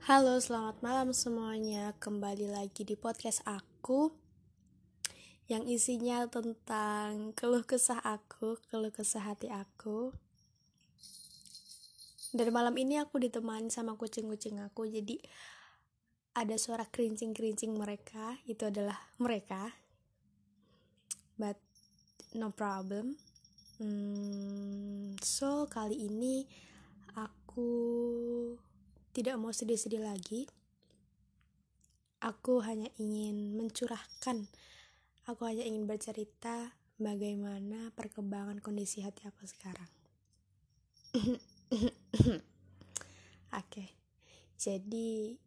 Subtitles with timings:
[0.00, 1.92] Halo, selamat malam semuanya.
[2.00, 4.08] Kembali lagi di podcast aku
[5.44, 10.16] yang isinya tentang keluh kesah aku, keluh kesah hati aku.
[12.32, 15.20] Dan malam ini aku ditemani sama kucing-kucing aku, jadi
[16.32, 19.68] ada suara kerincing-kerincing mereka, itu adalah mereka.
[21.36, 21.60] But
[22.32, 23.20] no problem.
[23.76, 26.48] Hmm, so kali ini
[27.20, 27.68] aku
[29.10, 30.46] tidak mau sedih-sedih lagi.
[32.20, 34.44] Aku hanya ingin mencurahkan,
[35.24, 39.88] aku hanya ingin bercerita bagaimana perkembangan kondisi hati aku sekarang.
[43.60, 43.96] Oke,
[44.60, 45.40] jadi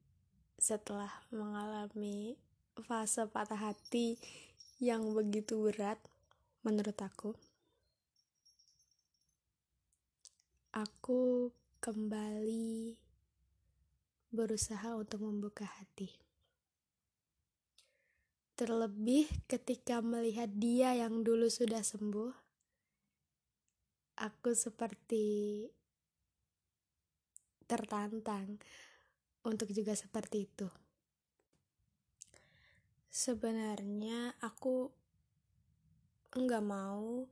[0.58, 2.36] setelah mengalami
[2.90, 4.18] fase patah hati
[4.82, 6.02] yang begitu berat
[6.66, 7.38] menurut aku,
[10.74, 13.03] aku kembali
[14.34, 16.10] berusaha untuk membuka hati.
[18.58, 22.34] Terlebih ketika melihat dia yang dulu sudah sembuh,
[24.18, 25.66] aku seperti
[27.70, 28.58] tertantang
[29.46, 30.68] untuk juga seperti itu.
[33.14, 34.90] Sebenarnya aku
[36.34, 37.30] enggak mau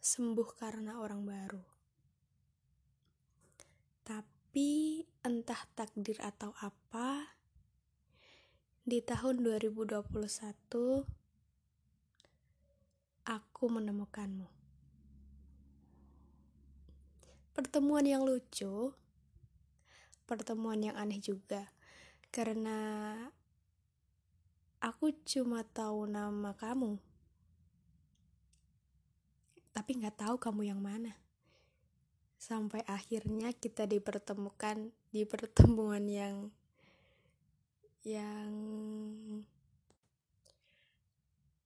[0.00, 1.75] sembuh karena orang baru.
[4.56, 7.36] Tapi entah takdir atau apa,
[8.88, 10.08] di tahun 2021
[13.28, 14.48] aku menemukanmu.
[17.52, 18.96] Pertemuan yang lucu,
[20.24, 21.68] pertemuan yang aneh juga,
[22.32, 23.12] karena
[24.80, 26.96] aku cuma tahu nama kamu,
[29.76, 31.25] tapi nggak tahu kamu yang mana
[32.46, 36.54] sampai akhirnya kita dipertemukan di pertemuan yang
[38.06, 38.54] yang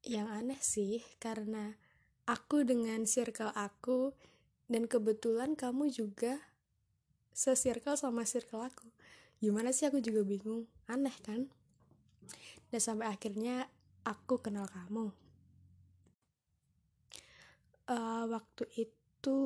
[0.01, 1.77] yang aneh sih karena
[2.25, 4.17] aku dengan circle aku
[4.73, 6.41] dan kebetulan kamu juga
[7.37, 8.89] se-circle sama circle aku.
[9.37, 11.45] Gimana sih aku juga bingung aneh kan?
[12.73, 13.69] Dan sampai akhirnya
[14.09, 15.13] aku kenal kamu.
[17.85, 19.39] Uh, waktu itu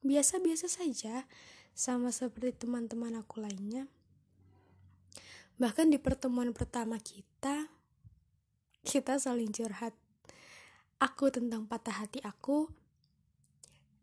[0.00, 1.28] biasa-biasa saja
[1.76, 3.88] sama seperti teman-teman aku lainnya.
[5.60, 7.68] Bahkan di pertemuan pertama kita,
[8.80, 9.92] kita saling curhat.
[11.00, 12.68] Aku tentang patah hati aku,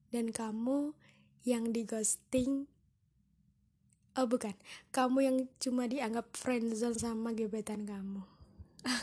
[0.10, 0.94] dan kamu
[1.44, 2.68] yang di ghosting.
[4.18, 4.58] Oh bukan,
[4.90, 8.26] kamu yang cuma dianggap friendzone sama gebetan kamu.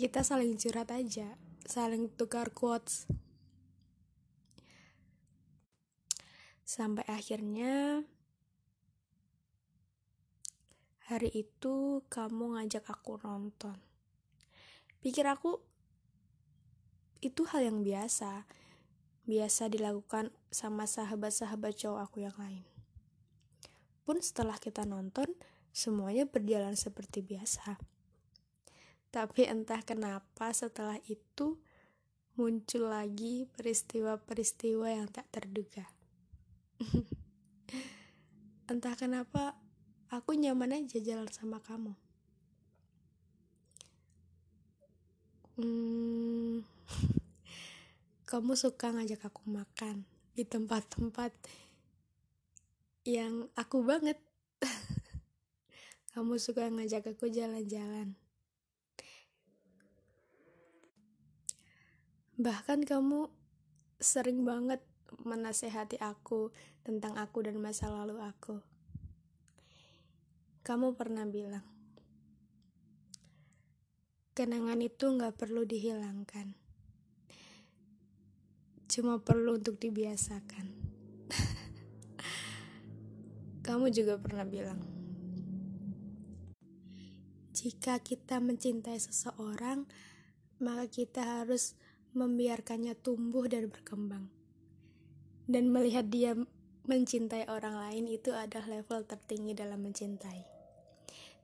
[0.00, 3.08] kita saling curhat aja, saling tukar quotes.
[6.76, 8.04] Sampai akhirnya
[11.08, 13.80] hari itu kamu ngajak aku nonton.
[15.00, 15.56] Pikir aku
[17.24, 18.44] itu hal yang biasa.
[19.24, 22.68] Biasa dilakukan sama sahabat-sahabat cowok aku yang lain.
[24.04, 25.32] Pun setelah kita nonton,
[25.72, 27.80] semuanya berjalan seperti biasa.
[29.08, 31.56] Tapi entah kenapa setelah itu
[32.36, 35.95] muncul lagi peristiwa-peristiwa yang tak terduga.
[38.70, 39.56] Entah kenapa
[40.12, 41.94] aku nyaman aja jalan sama kamu.
[45.56, 46.60] Hmm,
[48.30, 50.04] kamu suka ngajak aku makan
[50.36, 51.32] di tempat-tempat
[53.08, 54.20] yang aku banget.
[56.12, 58.12] kamu suka ngajak aku jalan-jalan.
[62.36, 63.32] Bahkan kamu
[63.96, 64.84] sering banget
[65.24, 66.54] menasehati aku
[66.86, 68.62] tentang aku dan masa lalu aku.
[70.66, 71.62] Kamu pernah bilang,
[74.34, 76.58] kenangan itu nggak perlu dihilangkan,
[78.90, 80.66] cuma perlu untuk dibiasakan.
[83.66, 84.82] Kamu juga pernah bilang,
[87.54, 89.86] jika kita mencintai seseorang,
[90.58, 91.78] maka kita harus
[92.14, 94.35] membiarkannya tumbuh dan berkembang
[95.46, 96.34] dan melihat dia
[96.86, 100.42] mencintai orang lain itu adalah level tertinggi dalam mencintai.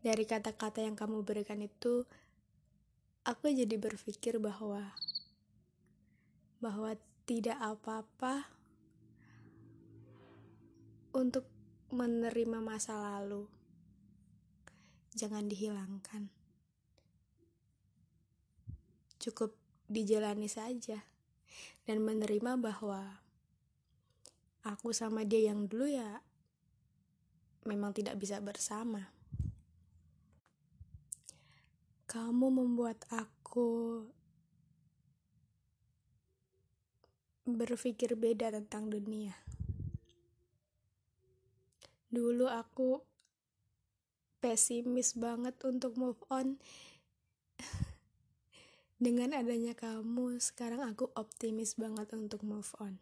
[0.02, 2.02] Dari kata-kata yang kamu berikan itu,
[3.22, 4.90] aku jadi berpikir bahwa
[6.58, 6.94] bahwa
[7.26, 8.50] tidak apa-apa
[11.14, 11.46] untuk
[11.94, 13.46] menerima masa lalu.
[15.14, 16.30] Jangan dihilangkan.
[19.22, 19.54] Cukup
[19.86, 20.98] dijalani saja
[21.86, 23.21] dan menerima bahwa
[24.62, 26.22] aku sama dia yang dulu ya
[27.66, 29.10] memang tidak bisa bersama.
[32.10, 34.02] Kamu membuat aku
[37.48, 39.32] berpikir beda tentang dunia.
[42.12, 43.00] Dulu aku
[44.44, 46.60] pesimis banget untuk move on.
[49.02, 53.00] Dengan adanya kamu, sekarang aku optimis banget untuk move on.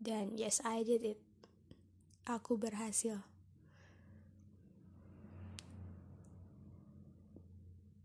[0.00, 1.20] Dan yes, I did it.
[2.24, 3.20] Aku berhasil.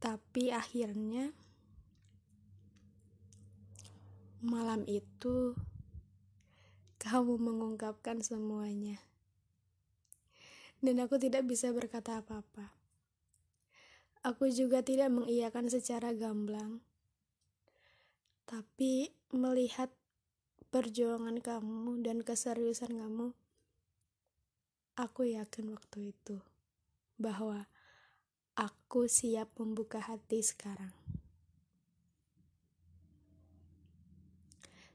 [0.04, 1.34] Tapi akhirnya
[4.46, 5.58] Malam itu,
[7.02, 9.02] kamu mengungkapkan semuanya,
[10.86, 12.70] dan aku tidak bisa berkata apa-apa.
[14.22, 16.78] Aku juga tidak mengiyakan secara gamblang,
[18.46, 19.90] tapi melihat
[20.76, 23.32] perjuangan kamu dan keseriusan kamu,
[25.00, 26.44] aku yakin waktu itu
[27.16, 27.72] bahwa
[28.60, 30.92] aku siap membuka hati sekarang.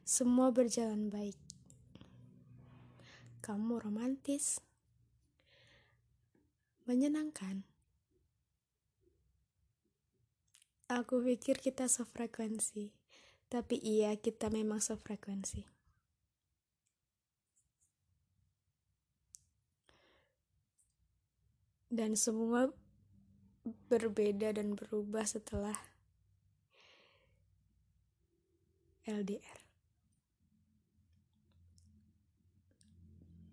[0.04, 1.40] Semua berjalan baik.
[3.40, 4.60] Kamu romantis,
[6.84, 7.64] menyenangkan.
[10.92, 13.00] Aku pikir kita sefrekuensi,
[13.50, 15.67] tapi iya kita memang sefrekuensi.
[21.91, 22.70] Dan semua
[23.91, 25.75] berbeda dan berubah setelah
[29.02, 29.58] LDR.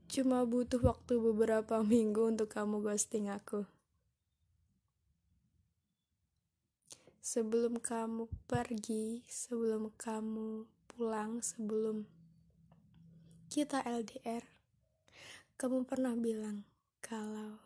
[0.07, 3.65] Cuma butuh waktu beberapa minggu untuk kamu ghosting aku.
[7.27, 12.07] Sebelum kamu pergi, sebelum kamu pulang, sebelum
[13.51, 14.47] kita LDR,
[15.59, 16.63] kamu pernah bilang
[17.03, 17.59] kalau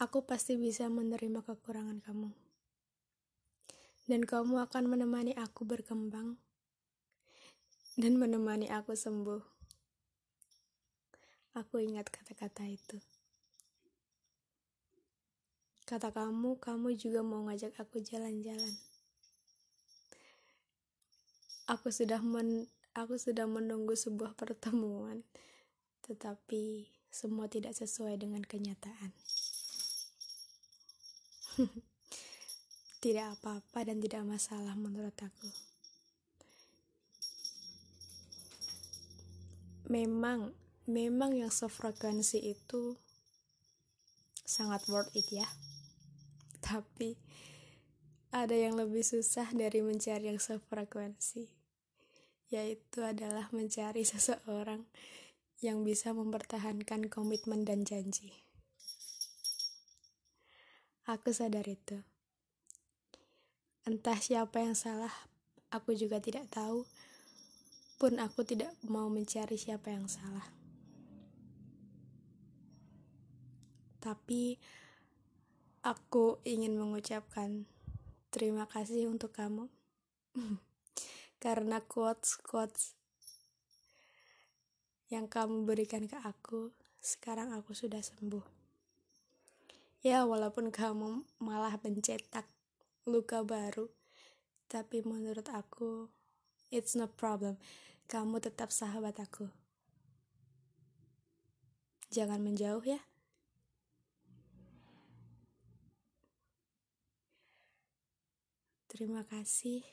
[0.00, 2.32] aku pasti bisa menerima kekurangan kamu.
[4.08, 6.40] Dan kamu akan menemani aku berkembang
[8.00, 9.44] dan menemani aku sembuh.
[11.60, 13.09] Aku ingat kata-kata itu.
[15.90, 18.78] Kata kamu, kamu juga mau ngajak aku jalan-jalan.
[21.66, 25.26] Aku sudah men aku sudah menunggu sebuah pertemuan,
[26.06, 29.10] tetapi semua tidak sesuai dengan kenyataan.
[33.02, 35.50] tidak apa-apa dan tidak masalah menurut aku.
[39.90, 40.54] Memang
[40.86, 42.94] memang yang sefrekuensi itu
[44.46, 45.50] sangat worth it ya
[46.70, 47.18] tapi
[48.30, 51.50] ada yang lebih susah dari mencari yang sefrekuensi
[52.50, 54.86] yaitu adalah mencari seseorang
[55.62, 58.42] yang bisa mempertahankan komitmen dan janji.
[61.06, 62.02] Aku sadar itu.
[63.86, 65.10] Entah siapa yang salah
[65.70, 66.86] aku juga tidak tahu
[68.02, 70.46] pun aku tidak mau mencari siapa yang salah.
[74.00, 74.58] Tapi
[75.80, 77.64] aku ingin mengucapkan
[78.28, 79.72] terima kasih untuk kamu.
[81.42, 82.92] Karena quotes-quotes
[85.08, 86.70] yang kamu berikan ke aku
[87.00, 88.44] sekarang aku sudah sembuh.
[90.04, 92.44] Ya walaupun kamu malah mencetak
[93.08, 93.88] luka baru
[94.68, 96.12] tapi menurut aku
[96.68, 97.56] it's no problem.
[98.04, 99.48] Kamu tetap sahabat aku.
[102.10, 103.00] Jangan menjauh ya
[108.90, 109.86] Terima kasih,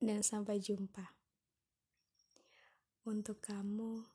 [0.00, 1.12] dan sampai jumpa.
[3.04, 4.08] Untuk kamu,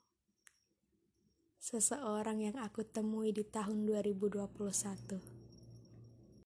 [1.61, 5.34] seseorang yang aku temui di tahun 2021.